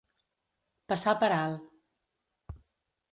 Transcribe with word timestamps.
Passar 0.93 1.13
per 1.23 1.29
alt. 1.35 2.57